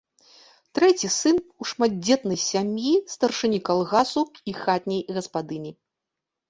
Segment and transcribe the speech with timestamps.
[0.77, 4.21] Трэці сын у шматдзетнай сям'і старшыні калгасу
[4.53, 5.71] і хатняй гаспадыні.